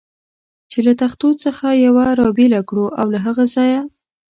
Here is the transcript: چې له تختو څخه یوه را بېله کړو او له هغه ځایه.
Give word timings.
چې 0.71 0.79
له 0.85 0.93
تختو 1.01 1.27
څخه 1.43 1.67
یوه 1.85 2.05
را 2.19 2.29
بېله 2.37 2.61
کړو 2.69 2.85
او 2.99 3.05
له 3.13 3.19
هغه 3.25 3.43
ځایه. 3.55 3.81